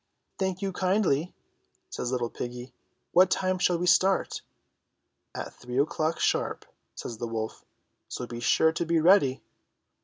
"Thank 0.39 0.63
you 0.63 0.71
kindly," 0.71 1.31
says 1.91 2.11
little 2.11 2.31
piggy, 2.31 2.73
"what 3.11 3.29
time 3.29 3.59
shall 3.59 3.77
we 3.77 3.85
start.?" 3.85 4.41
"At 5.35 5.53
three 5.53 5.77
o'clock 5.77 6.19
sharp," 6.19 6.65
says 6.95 7.19
the 7.19 7.27
wolf, 7.27 7.63
"so 8.07 8.25
be 8.25 8.39
sure 8.39 8.71
to 8.71 8.85
be 8.87 8.99
ready." 8.99 9.43